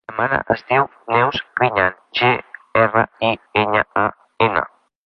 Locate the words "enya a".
3.67-4.09